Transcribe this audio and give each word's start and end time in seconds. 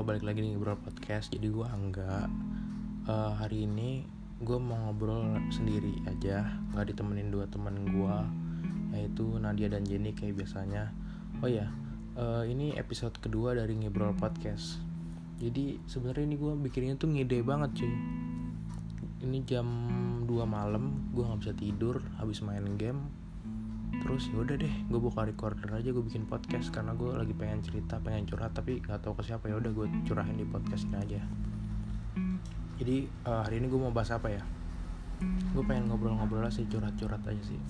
halo 0.00 0.16
balik 0.16 0.32
lagi 0.32 0.40
di 0.40 0.56
ngobrol 0.56 0.80
podcast. 0.80 1.28
Jadi 1.28 1.52
gue 1.52 1.68
enggak 1.68 2.24
uh, 3.04 3.36
hari 3.36 3.68
ini 3.68 4.00
gue 4.40 4.56
mau 4.56 4.88
ngobrol 4.88 5.36
sendiri 5.52 5.92
aja. 6.08 6.56
Nggak 6.72 6.96
ditemenin 6.96 7.28
dua 7.28 7.44
teman 7.44 7.84
gue 7.84 8.16
yaitu 8.96 9.28
Nadia 9.36 9.68
dan 9.68 9.84
Jenny 9.84 10.16
kayak 10.16 10.40
biasanya. 10.40 10.88
Oh 11.44 11.52
ya 11.52 11.68
uh, 12.16 12.48
ini 12.48 12.72
episode 12.80 13.12
kedua 13.20 13.52
dari 13.52 13.76
ngobrol 13.76 14.16
podcast. 14.16 14.80
Jadi 15.36 15.76
sebenarnya 15.84 16.32
ini 16.32 16.36
gue 16.40 16.52
bikinnya 16.56 16.96
tuh 16.96 17.12
ngide 17.12 17.44
banget 17.44 17.84
cuy. 17.84 17.92
Ini 19.20 19.38
jam 19.44 19.68
2 20.24 20.32
malam 20.48 21.12
gue 21.12 21.28
nggak 21.28 21.44
bisa 21.44 21.52
tidur 21.52 22.00
habis 22.16 22.40
main 22.40 22.64
game 22.80 23.04
terus 24.00 24.32
ya 24.32 24.40
udah 24.40 24.56
deh 24.56 24.74
gue 24.88 25.00
buka 25.00 25.28
recorder 25.28 25.70
aja 25.76 25.92
gue 25.92 26.04
bikin 26.04 26.24
podcast 26.24 26.72
karena 26.72 26.96
gue 26.96 27.12
lagi 27.12 27.36
pengen 27.36 27.60
cerita 27.60 28.00
pengen 28.00 28.24
curhat 28.24 28.56
tapi 28.56 28.80
nggak 28.80 29.00
tahu 29.04 29.14
ke 29.20 29.22
siapa. 29.28 29.46
Ya 29.52 29.60
udah 29.60 29.70
gue 29.70 29.86
curahin 30.08 30.40
di 30.40 30.46
podcast 30.48 30.88
ini 30.88 30.96
aja. 30.98 31.20
Jadi 32.80 32.96
uh, 33.28 33.44
hari 33.44 33.60
ini 33.60 33.68
gue 33.68 33.76
mau 33.76 33.92
bahas 33.92 34.08
apa 34.16 34.32
ya? 34.32 34.42
Gue 35.52 35.64
pengen 35.68 35.92
ngobrol-ngobrol 35.92 36.48
sih 36.48 36.64
curhat-curhat 36.64 37.20
aja 37.28 37.42
sih. 37.44 37.60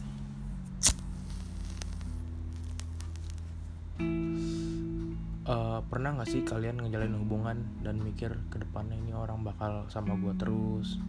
Uh, 5.50 5.82
pernah 5.90 6.14
nggak 6.14 6.30
sih 6.30 6.46
kalian 6.46 6.78
ngejalin 6.78 7.18
hubungan 7.18 7.58
dan 7.82 7.98
mikir 7.98 8.38
ke 8.54 8.62
depannya 8.62 8.94
ini 8.94 9.10
orang 9.10 9.42
bakal 9.42 9.90
sama 9.90 10.14
gue 10.14 10.30
terus? 10.38 11.02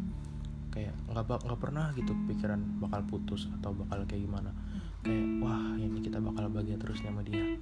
Kayak 0.74 0.98
nggak 1.14 1.46
nggak 1.46 1.62
pernah 1.62 1.94
gitu 1.94 2.18
pikiran 2.26 2.82
bakal 2.82 3.06
putus 3.06 3.46
atau 3.62 3.70
bakal 3.78 4.02
kayak 4.10 4.26
gimana 4.26 4.50
kayak 5.02 5.26
wah 5.42 5.74
ini 5.78 6.00
kita 6.02 6.22
bakal 6.22 6.50
bahagia 6.50 6.78
terus 6.78 7.02
sama 7.02 7.26
dia. 7.26 7.58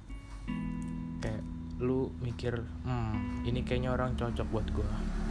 Kayak 1.20 1.42
lu 1.80 2.12
mikir 2.20 2.60
hmm 2.84 3.48
ini 3.48 3.64
kayaknya 3.64 3.96
orang 3.96 4.12
cocok 4.20 4.46
buat 4.52 4.68
gue 4.68 4.90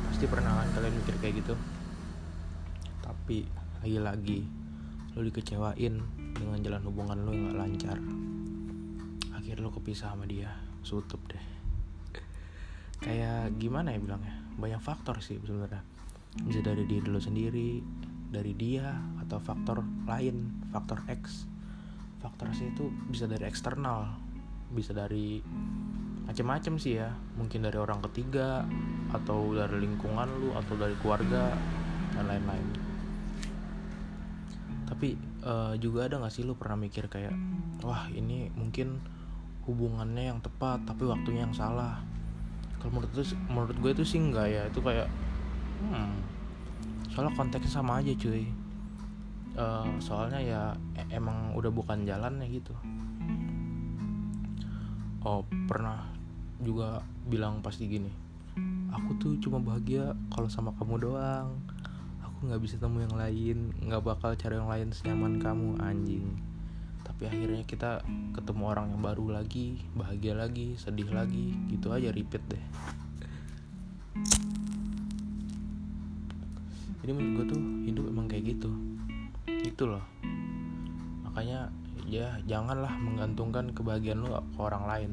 pasti 0.09 0.25
pernah 0.25 0.65
kan 0.65 0.67
kalian 0.73 0.95
mikir 0.97 1.15
kayak 1.21 1.33
gitu. 1.45 1.53
Tapi 3.05 3.45
lagi-lagi 3.85 4.41
lu 5.13 5.21
dikecewain 5.29 5.95
dengan 6.33 6.57
jalan 6.61 6.81
hubungan 6.89 7.17
lu 7.25 7.31
yang 7.33 7.53
gak 7.53 7.57
lancar. 7.57 7.97
Akhirnya 9.37 9.65
lu 9.65 9.71
kepisah 9.73 10.13
sama 10.13 10.25
dia 10.25 10.49
sutup 10.81 11.21
deh. 11.29 11.43
Kayak 12.99 13.55
gimana 13.61 13.93
ya 13.95 13.99
bilangnya? 14.01 14.35
Banyak 14.57 14.81
faktor 14.81 15.21
sih 15.21 15.39
sebenarnya. 15.39 15.85
Bisa 16.45 16.59
dari 16.65 16.85
diri 16.89 17.05
lu 17.05 17.21
sendiri 17.21 17.81
dari 18.29 18.53
dia 18.53 18.93
atau 19.25 19.41
faktor 19.41 19.81
lain 20.05 20.69
faktor 20.69 21.01
X 21.09 21.49
faktor 22.19 22.51
sih 22.51 22.71
itu 22.71 22.91
bisa 23.07 23.25
dari 23.25 23.47
eksternal 23.47 24.29
bisa 24.69 24.93
dari 24.93 25.41
macam-macam 26.29 26.77
sih 26.77 27.01
ya. 27.01 27.09
Mungkin 27.41 27.65
dari 27.65 27.77
orang 27.81 28.05
ketiga 28.05 28.61
atau 29.09 29.57
dari 29.57 29.81
lingkungan 29.81 30.29
lu 30.29 30.53
atau 30.53 30.77
dari 30.77 30.93
keluarga 31.01 31.57
dan 32.13 32.29
lain-lain. 32.29 32.67
Tapi 34.85 35.17
uh, 35.41 35.73
juga 35.81 36.05
ada 36.05 36.21
gak 36.21 36.33
sih 36.33 36.45
lu 36.45 36.53
pernah 36.53 36.77
mikir 36.77 37.09
kayak 37.09 37.33
wah 37.81 38.05
ini 38.13 38.53
mungkin 38.53 39.01
hubungannya 39.65 40.29
yang 40.33 40.39
tepat 40.41 40.85
tapi 40.85 41.09
waktunya 41.09 41.49
yang 41.49 41.55
salah. 41.57 41.97
Kalau 42.77 42.93
menurut 42.93 43.11
itu 43.11 43.33
menurut 43.49 43.75
gue 43.81 43.91
itu 43.97 44.03
sih 44.05 44.21
enggak 44.21 44.47
ya. 44.53 44.61
Itu 44.69 44.85
kayak 44.85 45.09
hmm 45.89 46.37
soalnya 47.09 47.33
konteksnya 47.33 47.81
sama 47.81 47.99
aja 47.99 48.13
cuy 48.15 48.45
uh, 49.55 49.89
soalnya 50.03 50.41
ya 50.43 50.61
e 50.93 51.07
emang 51.13 51.55
udah 51.55 51.71
bukan 51.71 52.03
jalan 52.03 52.43
ya 52.43 52.47
gitu. 52.51 52.73
Oh 55.25 55.47
pernah 55.65 56.05
juga 56.59 56.99
bilang 57.25 57.63
pasti 57.63 57.87
gini 57.87 58.29
aku 58.93 59.15
tuh 59.21 59.33
cuma 59.39 59.61
bahagia 59.61 60.13
kalau 60.33 60.49
sama 60.51 60.75
kamu 60.75 61.01
doang. 61.01 61.55
Aku 62.25 62.47
nggak 62.47 62.61
bisa 62.63 62.75
temu 62.79 63.03
yang 63.03 63.15
lain 63.15 63.73
nggak 63.83 64.03
bakal 64.03 64.31
cari 64.35 64.55
yang 64.59 64.69
lain 64.69 64.89
senyaman 64.91 65.39
kamu 65.39 65.79
anjing. 65.81 66.27
Tapi 67.03 67.27
akhirnya 67.27 67.63
kita 67.67 68.03
ketemu 68.35 68.63
orang 68.69 68.95
yang 68.95 69.01
baru 69.03 69.41
lagi 69.41 69.81
bahagia 69.97 70.37
lagi 70.37 70.75
sedih 70.79 71.09
lagi 71.11 71.55
gitu 71.71 71.91
aja 71.91 72.11
repeat 72.11 72.43
deh. 72.47 72.63
Jadi 76.99 77.11
menurut 77.15 77.33
gue 77.33 77.45
tuh 77.55 77.61
hidup 77.89 78.05
emang 78.11 78.27
kayak 78.29 78.53
gitu 78.53 78.69
itu 79.65 79.83
loh. 79.85 80.03
Makanya 81.25 81.71
ya 82.09 82.41
janganlah 82.45 82.93
menggantungkan 82.97 83.73
kebahagiaan 83.73 84.25
lu 84.25 84.29
ke 84.33 84.59
orang 84.61 84.85
lain. 84.85 85.11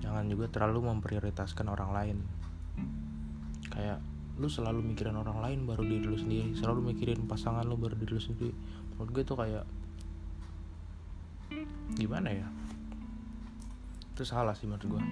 Jangan 0.00 0.26
juga 0.28 0.50
terlalu 0.50 0.92
memprioritaskan 0.92 1.66
orang 1.70 1.90
lain. 1.92 2.18
Kayak 3.72 4.00
lu 4.40 4.48
selalu 4.48 4.80
mikirin 4.82 5.16
orang 5.16 5.38
lain 5.44 5.58
baru 5.68 5.84
diri 5.84 6.06
lu 6.08 6.18
sendiri. 6.18 6.56
Selalu 6.56 6.92
mikirin 6.92 7.24
pasangan 7.28 7.64
lu 7.64 7.78
baru 7.78 7.96
diri 7.96 8.12
lu 8.16 8.22
sendiri. 8.22 8.54
Menurut 8.96 9.10
gue 9.12 9.24
tuh 9.24 9.36
kayak 9.38 9.64
gimana 11.96 12.28
ya? 12.32 12.48
Itu 14.12 14.24
salah 14.28 14.52
sih 14.56 14.68
menurut 14.68 14.98
gue 14.98 15.02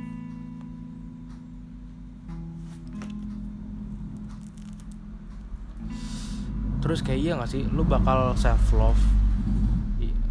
terus 6.80 7.04
kayak 7.04 7.20
iya 7.20 7.32
gak 7.36 7.50
sih? 7.52 7.62
Lu 7.68 7.84
bakal 7.84 8.34
self 8.36 8.72
love 8.76 9.00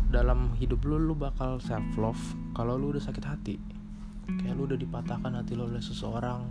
dalam 0.10 0.58
hidup 0.58 0.82
lu 0.90 0.98
lu 0.98 1.14
bakal 1.14 1.62
self 1.62 1.86
love 1.94 2.22
kalau 2.58 2.76
lu 2.76 2.94
udah 2.94 3.04
sakit 3.04 3.26
hati. 3.26 3.56
Kayak 4.26 4.58
lu 4.58 4.66
udah 4.70 4.78
dipatahkan 4.78 5.32
hati 5.38 5.54
lu 5.54 5.70
oleh 5.70 5.82
seseorang 5.82 6.50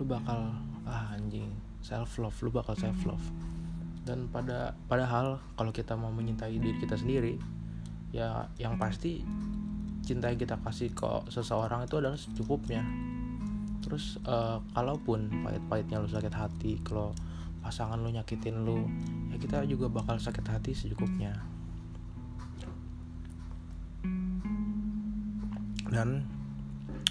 lu 0.00 0.08
bakal 0.08 0.54
ah 0.88 1.12
anjing 1.12 1.52
self 1.84 2.16
love 2.16 2.34
lu 2.40 2.48
bakal 2.48 2.72
self 2.72 2.96
love 3.04 3.22
dan 4.08 4.32
pada 4.32 4.72
padahal 4.88 5.36
kalau 5.60 5.70
kita 5.70 5.92
mau 5.92 6.08
menyintai 6.08 6.56
diri 6.56 6.80
kita 6.80 6.96
sendiri 6.96 7.36
ya 8.10 8.48
yang 8.56 8.80
pasti 8.80 9.20
cinta 10.00 10.32
yang 10.32 10.40
kita 10.40 10.56
kasih 10.64 10.90
ke 10.90 11.30
seseorang 11.30 11.86
itu 11.86 12.00
adalah 12.00 12.18
secukupnya. 12.18 12.82
Terus 13.80 14.18
uh, 14.26 14.58
kalaupun 14.74 15.30
pahit-pahitnya 15.46 16.02
lu 16.02 16.10
sakit 16.10 16.34
hati 16.34 16.82
kalau 16.82 17.14
pasangan 17.60 18.00
lu 18.00 18.08
nyakitin 18.12 18.64
lu 18.64 18.88
ya 19.32 19.36
kita 19.36 19.64
juga 19.68 19.88
bakal 19.88 20.16
sakit 20.16 20.44
hati 20.44 20.72
secukupnya. 20.72 21.36
Dan 25.90 26.24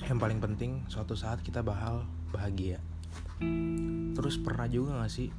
yang 0.08 0.18
paling 0.18 0.40
penting 0.40 0.88
suatu 0.88 1.14
saat 1.14 1.44
kita 1.44 1.60
bakal 1.62 2.08
bahagia. 2.32 2.80
Terus 4.16 4.36
pernah 4.40 4.68
juga 4.72 5.04
gak 5.04 5.12
sih 5.12 5.30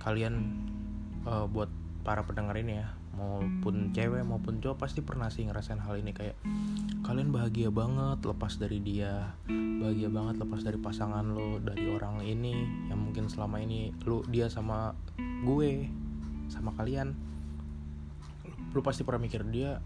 kalian 0.00 0.64
uh, 1.24 1.46
buat 1.46 1.70
para 2.02 2.26
pendengar 2.26 2.58
ini 2.58 2.82
ya 2.82 2.88
maupun 3.12 3.92
cewek 3.92 4.24
maupun 4.24 4.64
cowok 4.64 4.88
pasti 4.88 5.04
pernah 5.04 5.28
sih 5.28 5.44
ngerasain 5.44 5.80
hal 5.80 6.00
ini 6.00 6.16
kayak 6.16 6.36
kalian 7.04 7.28
bahagia 7.28 7.68
banget 7.68 8.24
lepas 8.24 8.56
dari 8.56 8.80
dia 8.80 9.36
bahagia 9.82 10.08
banget 10.08 10.40
lepas 10.40 10.64
dari 10.64 10.78
pasangan 10.80 11.26
lo 11.26 11.60
dari 11.60 11.90
orang 11.90 12.24
ini 12.24 12.54
yang 12.88 13.02
mungkin 13.02 13.28
selama 13.28 13.60
ini 13.60 13.92
lu 14.08 14.24
dia 14.30 14.46
sama 14.48 14.96
gue 15.42 15.90
sama 16.52 16.76
kalian. 16.76 17.16
Lu 18.76 18.80
pasti 18.84 19.02
pernah 19.02 19.24
mikir 19.24 19.42
dia 19.48 19.80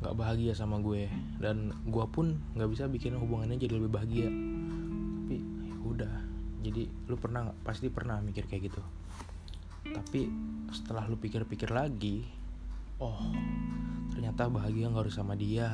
nggak 0.00 0.16
bahagia 0.16 0.56
sama 0.56 0.80
gue 0.80 1.12
dan 1.36 1.76
gue 1.84 2.06
pun 2.08 2.40
nggak 2.56 2.70
bisa 2.72 2.88
bikin 2.88 3.20
hubungannya 3.20 3.60
jadi 3.60 3.76
lebih 3.76 3.92
bahagia. 3.92 4.28
Tapi 4.32 5.36
ya 5.68 5.76
udah 5.78 6.14
jadi 6.64 6.88
lu 7.06 7.16
pernah 7.20 7.52
pasti 7.62 7.92
pernah 7.92 8.18
mikir 8.24 8.48
kayak 8.48 8.72
gitu. 8.72 8.82
Tapi 9.84 10.28
setelah 10.72 11.04
lu 11.06 11.20
pikir-pikir 11.20 11.68
lagi 11.70 12.39
oh 13.00 13.32
ternyata 14.12 14.52
bahagia 14.52 14.92
nggak 14.92 15.08
harus 15.08 15.16
sama 15.16 15.34
dia. 15.34 15.72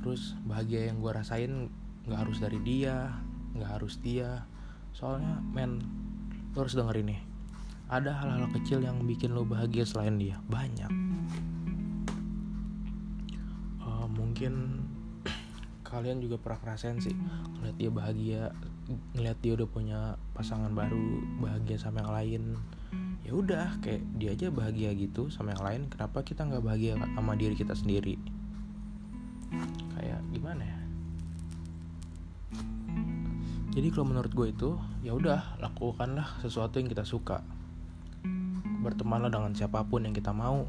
Terus 0.00 0.36
bahagia 0.44 0.88
yang 0.88 1.00
gue 1.00 1.12
rasain 1.12 1.68
nggak 2.04 2.20
harus 2.20 2.40
dari 2.40 2.58
dia 2.64 3.12
nggak 3.54 3.70
harus 3.80 4.00
dia. 4.00 4.48
Soalnya 4.96 5.44
men 5.52 5.84
lo 6.56 6.64
harus 6.64 6.74
denger 6.74 6.96
ini 7.04 7.16
ada 7.92 8.16
hal-hal 8.16 8.48
kecil 8.56 8.80
yang 8.80 9.04
bikin 9.04 9.36
lo 9.36 9.44
bahagia 9.44 9.84
selain 9.84 10.16
dia. 10.16 10.40
Banyak. 10.48 10.88
Uh, 13.84 14.08
mungkin 14.08 14.82
kalian 15.88 16.24
juga 16.24 16.40
pernah 16.40 16.58
ngerasain 16.64 16.98
sih 17.04 17.14
ngeliat 17.60 17.76
dia 17.76 17.90
bahagia 17.92 18.42
ngeliat 19.16 19.38
dia 19.40 19.52
udah 19.56 19.68
punya 19.68 20.00
pasangan 20.36 20.72
baru 20.72 21.22
bahagia 21.40 21.76
sama 21.80 22.04
yang 22.04 22.12
lain 22.12 22.42
ya 23.24 23.32
udah 23.32 23.80
kayak 23.80 24.04
dia 24.20 24.36
aja 24.36 24.52
bahagia 24.52 24.92
gitu 24.92 25.32
sama 25.32 25.56
yang 25.56 25.64
lain 25.64 25.82
kenapa 25.88 26.20
kita 26.20 26.44
nggak 26.44 26.60
bahagia 26.60 27.00
sama 27.00 27.32
diri 27.34 27.56
kita 27.56 27.72
sendiri? 27.72 28.20
Kayak 29.96 30.20
gimana 30.28 30.60
ya? 30.60 30.78
Jadi 33.74 33.90
kalau 33.90 34.06
menurut 34.06 34.30
gue 34.30 34.54
itu 34.54 34.70
ya 35.02 35.16
udah 35.16 35.58
lakukanlah 35.58 36.38
sesuatu 36.44 36.78
yang 36.78 36.86
kita 36.86 37.02
suka. 37.02 37.42
Bertemanlah 38.84 39.32
dengan 39.32 39.50
siapa 39.56 39.82
pun 39.82 40.06
yang 40.06 40.14
kita 40.14 40.30
mau 40.30 40.68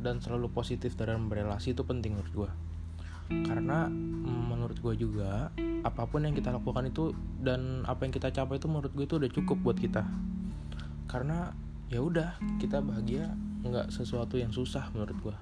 dan 0.00 0.22
selalu 0.22 0.48
positif 0.48 0.96
dalam 0.96 1.28
berrelasi 1.28 1.76
itu 1.76 1.84
penting 1.84 2.16
menurut 2.16 2.32
gue. 2.32 2.50
Karena 3.44 3.90
menurut 4.48 4.78
gue 4.80 4.94
juga 4.96 5.52
apa 5.82 6.06
pun 6.06 6.24
yang 6.24 6.32
kita 6.32 6.54
lakukan 6.54 6.88
itu 6.88 7.12
dan 7.42 7.82
apa 7.90 8.06
yang 8.06 8.14
kita 8.14 8.30
capai 8.30 8.56
itu 8.56 8.70
menurut 8.70 8.94
gue 8.94 9.04
itu 9.04 9.18
udah 9.20 9.30
cukup 9.34 9.58
buat 9.60 9.76
kita. 9.76 10.06
Karena 11.10 11.52
ya 11.92 12.00
udah 12.00 12.40
kita 12.56 12.80
bahagia 12.80 13.28
nggak 13.62 13.92
sesuatu 13.92 14.40
yang 14.40 14.50
susah 14.50 14.88
menurut 14.96 15.16
gue 15.20 15.36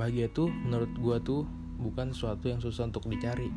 bahagia 0.00 0.32
itu 0.32 0.48
menurut 0.48 0.92
gue 0.96 1.16
tuh 1.20 1.42
bukan 1.80 2.16
sesuatu 2.16 2.48
yang 2.48 2.60
susah 2.64 2.88
untuk 2.88 3.04
dicari. 3.08 3.52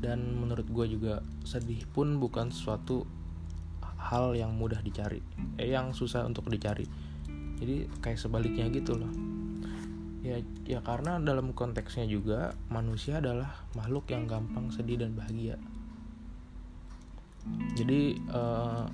Dan 0.00 0.40
menurut 0.40 0.64
gue 0.68 0.96
juga 0.96 1.20
sedih 1.44 1.84
pun 1.92 2.16
bukan 2.16 2.48
sesuatu 2.48 3.04
hal 4.00 4.32
yang 4.32 4.56
mudah 4.56 4.80
dicari 4.80 5.20
eh 5.60 5.72
yang 5.72 5.92
susah 5.92 6.24
untuk 6.24 6.48
dicari. 6.48 6.88
Jadi 7.60 7.88
kayak 8.00 8.16
sebaliknya 8.16 8.72
gitu 8.72 8.96
loh. 8.96 9.12
Ya 10.24 10.40
ya 10.64 10.80
karena 10.80 11.20
dalam 11.20 11.52
konteksnya 11.52 12.08
juga 12.08 12.56
manusia 12.72 13.20
adalah 13.20 13.64
makhluk 13.76 14.08
yang 14.08 14.24
gampang 14.24 14.72
sedih 14.72 15.04
dan 15.04 15.12
bahagia. 15.12 15.60
Jadi 17.76 18.20
uh, 18.32 18.88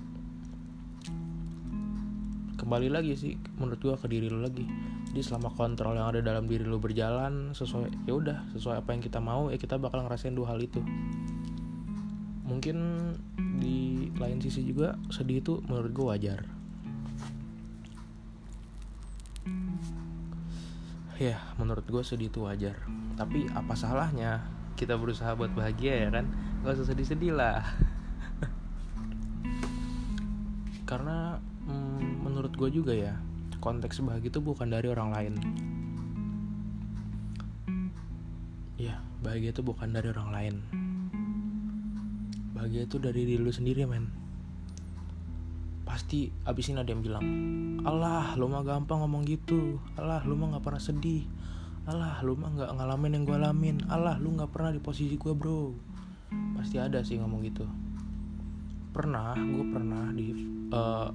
kembali 2.56 2.88
lagi 2.88 3.12
sih 3.12 3.36
menurut 3.60 3.78
gue 3.78 3.94
ke 4.00 4.08
diri 4.08 4.32
lo 4.32 4.40
lagi. 4.40 4.64
Jadi 5.12 5.20
selama 5.20 5.52
kontrol 5.52 5.92
yang 5.92 6.08
ada 6.08 6.24
dalam 6.24 6.48
diri 6.48 6.64
lo 6.64 6.80
berjalan 6.80 7.52
sesuai 7.52 8.08
ya 8.08 8.16
udah 8.16 8.48
sesuai 8.56 8.80
apa 8.80 8.96
yang 8.96 9.02
kita 9.04 9.20
mau 9.20 9.52
ya 9.52 9.60
kita 9.60 9.76
bakal 9.76 10.08
ngerasain 10.08 10.32
dua 10.32 10.56
hal 10.56 10.60
itu. 10.64 10.80
Mungkin 12.48 12.76
di 13.60 14.08
lain 14.16 14.40
sisi 14.40 14.64
juga 14.64 14.96
sedih 15.12 15.44
itu 15.44 15.60
menurut 15.68 15.92
gue 15.92 16.06
wajar. 16.08 16.40
Ya 21.16 21.40
menurut 21.60 21.84
gue 21.84 22.02
sedih 22.04 22.32
itu 22.32 22.44
wajar. 22.44 22.76
Tapi 23.20 23.52
apa 23.52 23.76
salahnya 23.76 24.48
kita 24.80 24.96
berusaha 24.96 25.36
buat 25.36 25.52
bahagia 25.52 26.04
ya 26.04 26.08
kan? 26.08 26.24
Gak 26.64 26.80
usah 26.80 26.88
sedih-sedih 26.88 27.36
lah. 27.36 27.60
Karena 30.90 31.40
menurut 32.46 32.62
gue 32.62 32.78
juga 32.78 32.94
ya 32.94 33.18
konteks 33.58 34.06
bahagia 34.06 34.30
itu 34.30 34.38
bukan 34.38 34.70
dari 34.70 34.86
orang 34.86 35.10
lain. 35.10 35.34
Ya 38.78 39.02
bahagia 39.18 39.50
itu 39.50 39.66
bukan 39.66 39.90
dari 39.90 40.14
orang 40.14 40.30
lain. 40.30 40.54
Bahagia 42.54 42.86
itu 42.86 43.02
dari 43.02 43.26
diri 43.26 43.42
lu 43.42 43.50
sendiri 43.50 43.82
men. 43.82 44.14
Pasti 45.82 46.30
abis 46.46 46.70
ini 46.70 46.78
ada 46.78 46.86
yang 46.86 47.02
bilang 47.02 47.26
Allah 47.82 48.38
lu 48.38 48.46
mah 48.46 48.62
gampang 48.62 49.02
ngomong 49.02 49.26
gitu. 49.26 49.82
Allah 49.98 50.22
lu 50.22 50.38
mah 50.38 50.54
gak 50.54 50.70
pernah 50.70 50.78
sedih. 50.78 51.26
Allah 51.90 52.22
lu 52.22 52.38
mah 52.38 52.54
gak 52.54 52.78
ngalamin 52.78 53.10
yang 53.10 53.22
gue 53.26 53.34
alamin. 53.42 53.76
Allah 53.90 54.22
lu 54.22 54.38
gak 54.38 54.54
pernah 54.54 54.70
di 54.70 54.78
posisi 54.78 55.18
gue 55.18 55.34
bro. 55.34 55.74
Pasti 56.54 56.78
ada 56.78 57.02
sih 57.02 57.18
ngomong 57.18 57.42
gitu. 57.42 57.66
Pernah 58.94 59.34
gue 59.34 59.66
pernah 59.66 60.14
di 60.14 60.54
masa 60.70 61.10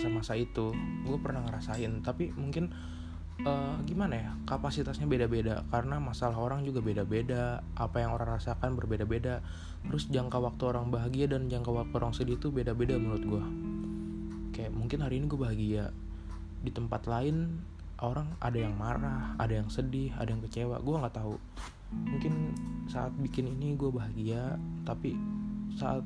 masa-masa 0.00 0.32
itu 0.32 0.72
gue 1.04 1.18
pernah 1.20 1.44
ngerasain. 1.44 2.00
Tapi 2.00 2.32
mungkin 2.32 2.72
uh, 3.44 3.76
gimana 3.84 4.16
ya 4.16 4.30
kapasitasnya 4.48 5.04
beda-beda. 5.04 5.68
Karena 5.68 6.00
masalah 6.00 6.40
orang 6.40 6.64
juga 6.64 6.80
beda-beda 6.80 7.60
apa 7.76 8.00
yang 8.00 8.16
orang 8.16 8.40
rasakan 8.40 8.80
berbeda-beda. 8.80 9.44
Terus 9.84 10.08
jangka 10.08 10.40
waktu 10.40 10.62
orang 10.72 10.88
bahagia 10.88 11.28
dan 11.28 11.52
jangka 11.52 11.68
waktu 11.68 11.94
orang 12.00 12.16
sedih 12.16 12.40
itu 12.40 12.48
beda-beda 12.48 12.96
menurut 12.96 13.24
gue 13.28 13.44
kayak 14.60 14.76
mungkin 14.76 15.00
hari 15.00 15.16
ini 15.16 15.24
gue 15.24 15.40
bahagia 15.40 15.88
di 16.60 16.68
tempat 16.68 17.08
lain 17.08 17.64
orang 18.04 18.28
ada 18.44 18.60
yang 18.60 18.76
marah 18.76 19.32
ada 19.40 19.56
yang 19.56 19.72
sedih 19.72 20.12
ada 20.20 20.28
yang 20.28 20.44
kecewa 20.44 20.76
gue 20.84 21.00
nggak 21.00 21.16
tahu. 21.16 21.40
Mungkin 21.90 22.54
saat 22.92 23.16
bikin 23.16 23.48
ini 23.48 23.72
gue 23.80 23.88
bahagia 23.88 24.60
tapi 24.84 25.16
saat 25.80 26.04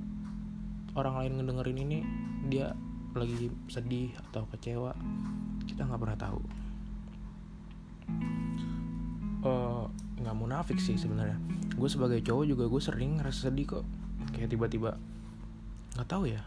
orang 0.94 1.14
lain 1.18 1.32
ngedengerin 1.42 1.78
ini 1.82 1.98
dia 2.46 2.70
lagi 3.14 3.50
sedih 3.70 4.10
atau 4.30 4.44
kecewa 4.50 4.92
kita 5.64 5.86
nggak 5.86 6.00
pernah 6.02 6.18
tahu. 6.18 6.40
Uh, 9.44 9.84
nggak 10.20 10.36
munafik 10.36 10.78
sih 10.80 10.96
sebenarnya. 10.96 11.36
Gue 11.74 11.88
sebagai 11.90 12.20
cowok 12.22 12.44
juga 12.48 12.64
gue 12.66 12.82
sering 12.82 13.20
ngerasa 13.20 13.50
sedih 13.50 13.78
kok. 13.78 13.84
Kayak 14.34 14.54
tiba-tiba 14.54 14.96
nggak 15.94 16.08
tahu 16.08 16.30
ya. 16.30 16.42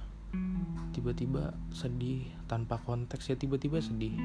Tiba-tiba 0.92 1.54
sedih 1.72 2.26
tanpa 2.50 2.82
konteks 2.82 3.32
ya 3.32 3.36
tiba-tiba 3.38 3.80
sedih. 3.80 4.18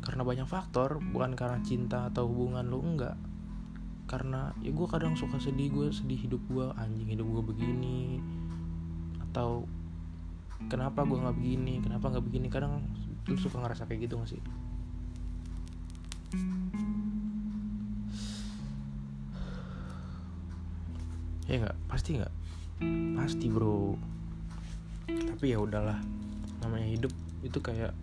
Karena 0.00 0.22
banyak 0.26 0.48
faktor 0.48 0.98
bukan 1.00 1.36
karena 1.36 1.60
cinta 1.62 2.10
atau 2.10 2.26
hubungan 2.26 2.66
lo 2.66 2.82
enggak. 2.82 3.16
Karena 4.10 4.50
ya 4.60 4.74
gue 4.74 4.86
kadang 4.90 5.14
suka 5.14 5.38
sedih 5.38 5.70
gue 5.70 5.88
sedih 5.94 6.18
hidup 6.18 6.42
gue 6.50 6.66
anjing 6.74 7.06
hidup 7.06 7.26
gue 7.30 7.42
begini. 7.54 8.18
Atau 9.30 9.70
kenapa 10.68 11.06
gue 11.06 11.16
nggak 11.16 11.36
begini? 11.38 11.80
Kenapa 11.80 12.12
nggak 12.12 12.24
begini? 12.26 12.46
Kadang 12.52 12.84
lu 13.30 13.38
suka 13.38 13.62
ngerasa 13.62 13.86
kayak 13.86 14.10
gitu 14.10 14.18
gak 14.20 14.30
sih? 14.34 14.42
Ya 21.50 21.56
nggak? 21.62 21.76
Pasti 21.90 22.10
nggak? 22.18 22.32
Pasti 23.16 23.46
bro. 23.50 23.96
Tapi 25.06 25.44
ya 25.50 25.58
udahlah. 25.58 25.98
Namanya 26.62 26.86
hidup 26.86 27.14
itu 27.40 27.58
kayak 27.58 27.96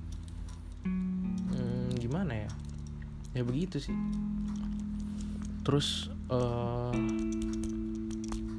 hmm, 0.83 1.95
gimana 2.01 2.47
ya? 2.47 2.51
Ya 3.37 3.43
begitu 3.45 3.79
sih. 3.79 3.95
Terus 5.63 6.11
uh, 6.31 6.95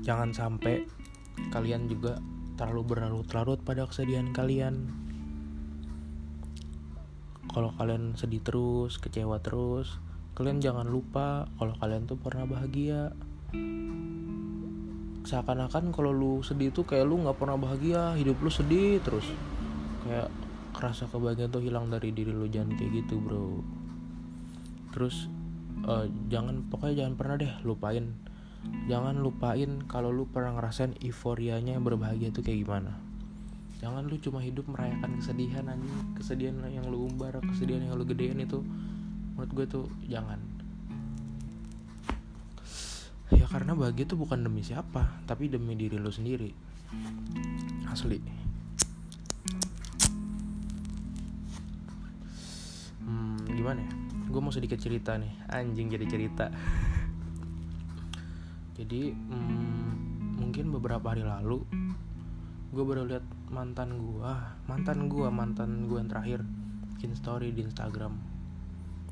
jangan 0.04 0.32
sampai 0.32 0.88
kalian 1.52 1.88
juga 1.88 2.16
terlalu 2.58 2.82
berlarut-larut 2.93 3.62
pada 3.62 3.87
kesedihan 3.87 4.34
kalian. 4.34 4.90
Kalau 7.49 7.72
kalian 7.78 8.19
sedih 8.19 8.43
terus 8.44 8.99
kecewa 9.00 9.40
terus 9.40 9.96
kalian 10.37 10.62
jangan 10.62 10.87
lupa 10.87 11.50
kalau 11.58 11.75
kalian 11.78 12.05
tuh 12.06 12.19
pernah 12.19 12.44
bahagia. 12.44 13.14
Seakan-akan 15.26 15.90
kalau 15.90 16.14
lu 16.14 16.43
sedih 16.43 16.70
tuh 16.70 16.87
kayak 16.87 17.06
lu 17.06 17.22
nggak 17.22 17.38
pernah 17.38 17.58
bahagia 17.58 18.14
hidup 18.19 18.38
lu 18.43 18.50
sedih 18.50 18.99
terus. 19.02 19.26
Kayak 20.06 20.31
kerasa 20.75 21.10
kebahagiaan 21.10 21.50
tuh 21.50 21.62
hilang 21.62 21.90
dari 21.90 22.14
diri 22.14 22.31
lu 22.31 22.46
jangan 22.46 22.75
kayak 22.78 23.02
gitu 23.02 23.19
bro. 23.19 23.62
Terus 24.94 25.27
uh, 25.86 26.06
jangan 26.31 26.67
pokoknya 26.70 27.06
jangan 27.06 27.15
pernah 27.19 27.34
deh 27.38 27.53
lupain 27.67 28.15
jangan 28.88 29.20
lupain 29.20 29.84
kalau 29.86 30.08
lu 30.08 30.24
pernah 30.29 30.56
ngerasain 30.56 30.96
euforianya 31.05 31.77
berbahagia 31.79 32.32
tuh 32.32 32.43
kayak 32.43 32.65
gimana. 32.65 32.96
Jangan 33.79 34.10
lu 34.10 34.19
cuma 34.19 34.43
hidup 34.43 34.67
merayakan 34.67 35.22
kesedihan 35.22 35.70
anjing. 35.70 35.94
Kesedihan 36.19 36.58
yang 36.67 36.91
lu 36.91 37.06
umbar 37.06 37.38
kesedihan 37.38 37.86
yang 37.86 37.94
lu 37.94 38.03
gedein 38.03 38.43
itu 38.43 38.67
menurut 39.38 39.50
gue 39.55 39.67
tuh 39.70 39.86
jangan. 40.10 40.43
Ya 43.31 43.46
karena 43.46 43.77
bahagia 43.79 44.08
itu 44.08 44.17
bukan 44.19 44.43
demi 44.43 44.67
siapa 44.67 45.22
tapi 45.31 45.46
demi 45.46 45.79
diri 45.79 45.94
lo 45.94 46.10
sendiri. 46.10 46.50
Asli. 47.86 48.19
Hmm, 53.06 53.38
gimana 53.46 53.79
ya? 53.79 53.93
Gue 54.27 54.41
mau 54.43 54.50
sedikit 54.50 54.82
cerita 54.82 55.15
nih. 55.15 55.31
Anjing 55.55 55.86
jadi 55.86 56.06
cerita 56.10 56.50
jadi 58.79 59.11
hmm, 59.11 59.91
mungkin 60.39 60.70
beberapa 60.70 61.11
hari 61.11 61.27
lalu 61.27 61.67
gue 62.70 62.85
baru 62.87 63.11
lihat 63.11 63.27
mantan 63.51 63.99
gue 63.99 64.32
mantan 64.70 65.11
gue 65.11 65.27
mantan 65.35 65.91
gue 65.91 65.99
yang 65.99 66.06
terakhir 66.06 66.41
bikin 66.94 67.15
story 67.15 67.55
di 67.55 67.63
Instagram. 67.63 68.19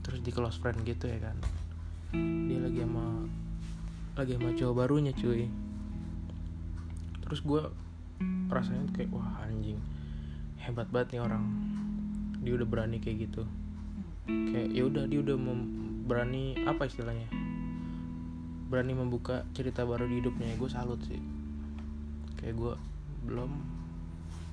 Terus 0.03 0.23
di 0.23 0.31
close 0.35 0.59
friend 0.59 0.83
gitu 0.83 1.07
ya 1.07 1.19
kan. 1.19 1.39
Dia 2.47 2.59
lagi 2.63 2.83
sama 2.83 3.27
lagi 4.19 4.35
sama 4.39 4.51
cowok 4.55 4.75
barunya 4.75 5.15
cuy. 5.15 5.47
Terus 7.27 7.41
gue 7.47 7.63
rasanya 8.51 8.91
kayak 8.91 9.15
wah 9.15 9.43
anjing. 9.47 9.79
Hebat 10.63 10.91
banget 10.91 11.19
nih 11.19 11.23
orang. 11.23 11.47
Dia 12.43 12.59
udah 12.59 12.67
berani 12.67 12.99
kayak 12.99 13.31
gitu. 13.31 13.47
Kayak 14.27 14.69
ya 14.75 14.83
udah 14.83 15.05
dia 15.07 15.23
udah 15.23 15.39
berani 16.07 16.59
apa 16.67 16.91
istilahnya 16.91 17.46
berani 18.67 18.99
membuka 18.99 19.47
cerita 19.55 19.87
baru 19.87 20.11
di 20.11 20.19
hidupnya. 20.19 20.51
Gue 20.59 20.71
salut 20.71 20.99
sih. 21.07 21.23
Kayak 22.39 22.55
gue 22.59 22.73
belum. 23.31 23.51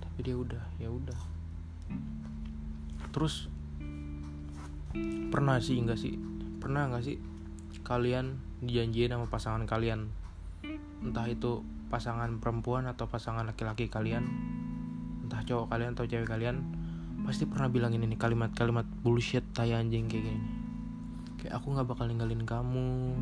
Tapi 0.02 0.20
dia 0.22 0.36
udah 0.38 0.64
ya 0.78 0.90
udah. 0.94 1.20
Terus 3.14 3.50
pernah 5.34 5.58
sih 5.58 5.82
enggak 5.82 5.98
sih? 5.98 6.18
Pernah 6.62 6.94
nggak 6.94 7.04
sih 7.06 7.18
kalian 7.84 8.38
dijanjiin 8.62 9.12
sama 9.12 9.28
pasangan 9.28 9.66
kalian? 9.66 10.10
Entah 11.04 11.28
itu 11.28 11.66
pasangan 11.90 12.40
perempuan 12.40 12.86
atau 12.90 13.10
pasangan 13.10 13.46
laki-laki 13.46 13.90
kalian. 13.90 14.26
Entah 15.26 15.42
cowok 15.42 15.74
kalian 15.74 15.98
atau 15.98 16.06
cewek 16.06 16.30
kalian. 16.30 16.62
Pasti 17.24 17.48
pernah 17.48 17.72
bilang 17.72 17.96
ini 17.96 18.18
kalimat-kalimat 18.20 18.86
bullshit 19.02 19.46
tai 19.56 19.74
anjing 19.74 20.06
kayak 20.06 20.24
gini. 20.28 20.42
Kayak 21.42 21.60
aku 21.60 21.76
nggak 21.76 21.88
bakal 21.88 22.06
ninggalin 22.08 22.44
kamu 22.44 23.18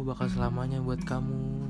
aku 0.00 0.16
bakal 0.16 0.32
selamanya 0.32 0.80
buat 0.80 1.04
kamu. 1.04 1.68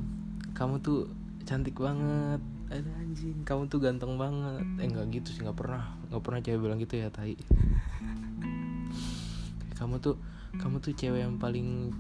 Kamu 0.55 0.79
tuh 0.87 1.11
cantik 1.43 1.75
banget. 1.75 2.39
Ada 2.71 2.87
anjing. 3.03 3.43
Kamu 3.43 3.67
tuh 3.67 3.83
ganteng 3.83 4.15
banget. 4.15 4.63
Eh 4.79 4.87
nggak 4.87 5.11
gitu 5.11 5.35
sih 5.35 5.43
nggak 5.43 5.59
pernah. 5.59 5.99
Nggak 6.15 6.23
pernah 6.23 6.39
cewek 6.39 6.63
bilang 6.63 6.79
gitu 6.79 6.95
ya 6.95 7.11
tai. 7.11 7.35
Kamu 9.83 9.99
tuh 9.99 10.15
kamu 10.63 10.79
tuh 10.79 10.95
cewek 10.95 11.27
yang 11.27 11.43
paling 11.43 11.91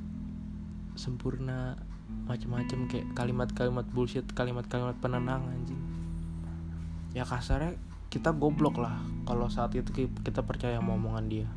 sempurna 0.95 1.75
macem-macem 2.31 2.87
kayak 2.87 3.11
kalimat-kalimat 3.19 3.87
bullshit 3.91 4.27
kalimat-kalimat 4.31 4.95
penenang 5.03 5.51
anjing. 5.51 5.83
Ya 7.11 7.27
kasarnya 7.27 7.75
kita 8.07 8.31
goblok 8.31 8.79
lah 8.79 9.03
kalau 9.27 9.51
saat 9.51 9.75
itu 9.75 9.91
kita 10.23 10.47
percaya 10.47 10.79
sama 10.79 10.95
omongan 10.95 11.27
dia 11.27 11.51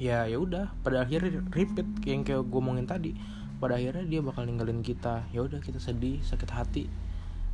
ya 0.00 0.24
ya 0.24 0.40
udah. 0.40 0.72
Pada 0.80 1.04
akhirnya 1.04 1.44
repeat 1.52 1.84
yang 2.08 2.24
kayak 2.24 2.48
gue 2.48 2.60
omongin 2.60 2.88
tadi. 2.88 3.12
Pada 3.60 3.76
akhirnya 3.76 4.08
dia 4.08 4.24
bakal 4.24 4.48
ninggalin 4.48 4.80
kita. 4.80 5.28
Ya 5.30 5.44
udah 5.44 5.60
kita 5.60 5.76
sedih 5.76 6.24
sakit 6.24 6.48
hati. 6.48 6.88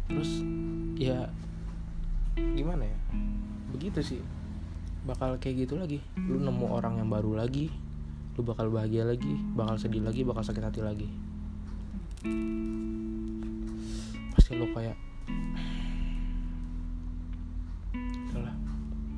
Terus 0.07 0.47
ya 0.95 1.27
gimana 2.39 2.87
ya? 2.87 2.99
Begitu 3.75 4.01
sih. 4.01 4.21
Bakal 5.03 5.43
kayak 5.43 5.67
gitu 5.67 5.75
lagi. 5.75 5.99
Lu 6.15 6.39
nemu 6.39 6.71
orang 6.71 7.03
yang 7.03 7.11
baru 7.11 7.35
lagi 7.35 7.69
lu 8.37 8.45
bakal 8.45 8.69
bahagia 8.69 9.01
lagi 9.01 9.33
bakal 9.57 9.81
sedih 9.81 10.05
lagi 10.05 10.21
bakal 10.21 10.45
sakit 10.45 10.61
hati 10.61 10.81
lagi. 10.85 11.09
Pasti 14.37 14.53
lu 14.61 14.69
kayak 14.77 14.97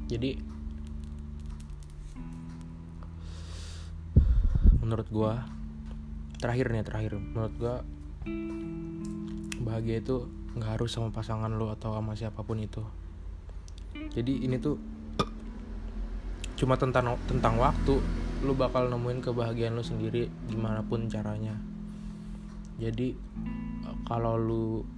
jadi 0.08 0.40
menurut 4.88 5.04
gua 5.12 5.44
terakhir 6.40 6.72
nih 6.72 6.80
terakhir. 6.80 7.20
Menurut 7.20 7.52
gua 7.60 7.84
bahagia 9.60 10.00
itu 10.00 10.24
nggak 10.56 10.80
harus 10.80 10.96
sama 10.96 11.12
pasangan 11.12 11.52
lo 11.52 11.68
atau 11.68 11.92
sama 11.92 12.16
siapa 12.16 12.40
pun 12.40 12.56
itu. 12.56 12.80
Jadi 14.16 14.48
ini 14.48 14.56
tuh 14.56 14.80
cuma 16.56 16.80
tentang 16.80 17.20
tentang 17.28 17.60
waktu 17.60 18.00
lu 18.40 18.56
bakal 18.56 18.88
nemuin 18.88 19.20
kebahagiaan 19.20 19.76
lu 19.76 19.84
sendiri 19.84 20.32
gimana 20.48 20.80
pun 20.80 21.04
caranya. 21.12 21.52
Jadi 22.80 23.12
kalau 24.08 24.40
lu 24.40 24.88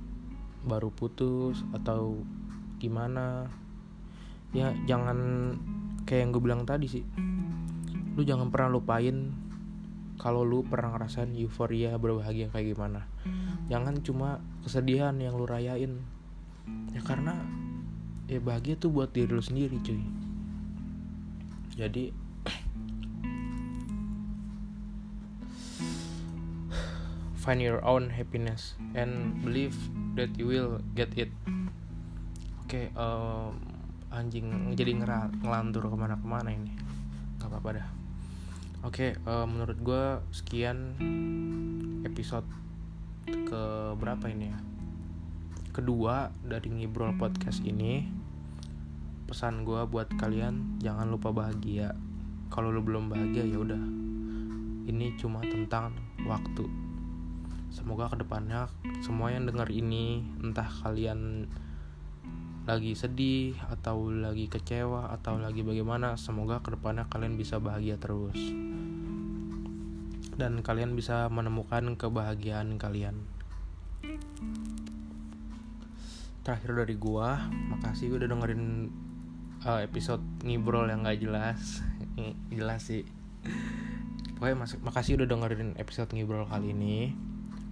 baru 0.63 0.95
putus 0.95 1.67
atau 1.75 2.21
gimana 2.79 3.49
ya 4.55 4.71
jangan 4.87 5.19
kayak 6.07 6.21
yang 6.23 6.31
gue 6.31 6.43
bilang 6.47 6.63
tadi 6.63 6.87
sih. 6.87 7.03
Lu 8.15 8.23
jangan 8.23 8.55
pernah 8.55 8.71
lupain 8.71 9.50
kalau 10.21 10.45
lu 10.45 10.61
pernah 10.61 10.93
ngerasain 10.93 11.33
euforia 11.33 11.97
berbahagia 11.97 12.53
kayak 12.53 12.77
gimana? 12.77 13.09
Jangan 13.73 14.05
cuma 14.05 14.45
kesedihan 14.61 15.17
yang 15.17 15.41
lu 15.41 15.49
rayain. 15.49 16.05
Ya 16.93 17.01
karena 17.01 17.41
ya 18.29 18.37
bahagia 18.37 18.77
tuh 18.77 18.93
buat 18.93 19.17
diri 19.17 19.33
lu 19.33 19.41
sendiri 19.41 19.81
cuy. 19.81 20.05
Jadi 21.73 22.13
find 27.41 27.65
your 27.65 27.81
own 27.81 28.13
happiness 28.13 28.77
and 28.93 29.41
believe 29.41 29.73
that 30.21 30.29
you 30.37 30.45
will 30.45 30.85
get 30.93 31.09
it. 31.17 31.33
Oke 32.69 32.71
okay, 32.77 32.93
um, 32.93 33.57
anjing 34.13 34.77
jadi 34.77 35.01
ngelantur 35.41 35.89
ke 35.89 35.97
mana-kemana 35.97 36.53
ini. 36.53 36.77
Nggak 37.41 37.57
apa-apa 37.57 37.81
dah 37.81 38.00
oke 38.81 38.97
okay, 38.97 39.11
uh, 39.29 39.45
menurut 39.45 39.77
gue 39.85 40.05
sekian 40.33 40.97
episode 42.09 42.49
ke 43.29 43.63
berapa 44.01 44.25
ini 44.33 44.49
ya? 44.49 44.59
Kedua 45.77 46.33
dari 46.41 46.73
ngibrol 46.73 47.13
podcast 47.21 47.61
ini 47.61 48.09
pesan 49.29 49.69
gue 49.69 49.85
buat 49.85 50.09
kalian 50.17 50.81
jangan 50.81 51.13
lupa 51.13 51.29
bahagia. 51.29 51.93
Kalau 52.49 52.73
lu 52.73 52.81
belum 52.81 53.13
bahagia 53.13 53.45
ya 53.45 53.61
udah. 53.61 53.83
Ini 54.89 55.15
cuma 55.21 55.45
tentang 55.45 55.93
waktu. 56.25 56.65
Semoga 57.69 58.11
ke 58.11 58.25
depannya 58.25 58.67
semua 59.05 59.29
yang 59.29 59.45
dengar 59.45 59.69
ini 59.69 60.25
entah 60.41 60.67
kalian 60.83 61.47
lagi 62.69 62.93
sedih 62.93 63.57
atau 63.73 64.13
lagi 64.13 64.47
kecewa 64.53 65.09
atau 65.17 65.41
lagi 65.41 65.65
bagaimana 65.65 66.21
semoga 66.21 66.61
ke 66.61 66.77
depannya 66.77 67.09
kalian 67.09 67.41
bisa 67.41 67.57
bahagia 67.57 67.97
terus. 67.97 68.37
Dan 70.37 70.61
kalian 70.65 70.97
bisa 70.97 71.29
menemukan 71.33 71.97
kebahagiaan 71.97 72.77
kalian. 72.77 73.25
Terakhir 76.41 76.73
dari 76.73 76.97
gua 76.97 77.49
makasih 77.69 78.17
udah 78.17 78.29
dengerin 78.29 78.89
uh, 79.65 79.81
episode 79.85 80.25
ngibrol 80.45 80.89
yang 80.89 81.05
gak 81.05 81.21
jelas. 81.21 81.85
Jelas 82.49 82.89
sih. 82.89 83.05
Pokoknya 84.41 84.65
makasih 84.81 85.21
udah 85.21 85.29
dengerin 85.29 85.77
episode 85.77 86.13
ngibrol 86.17 86.49
kali 86.49 86.73
ini. 86.73 87.13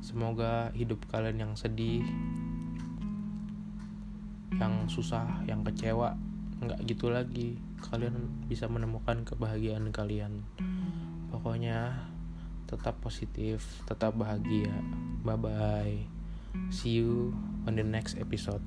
Semoga 0.04 0.68
hidup 0.76 1.00
kalian 1.09 1.49
yang 1.49 1.52
sedih 1.57 2.04
yang 4.57 4.88
susah 4.88 5.45
yang 5.45 5.61
kecewa 5.61 6.17
nggak 6.64 6.81
gitu 6.88 7.12
lagi. 7.12 7.61
Kalian 7.78 8.49
bisa 8.49 8.67
menemukan 8.67 9.23
kebahagiaan 9.23 9.93
kalian. 9.93 10.43
Pokoknya 11.28 12.09
tetap 12.64 12.97
positif 13.05 13.85
tetap 13.85 14.17
bahagia. 14.17 14.73
Bye 15.23 15.37
bye 15.37 16.19
see 16.71 17.00
you 17.00 17.35
on 17.67 17.76
the 17.76 17.85
next 17.85 18.17
episode 18.19 18.62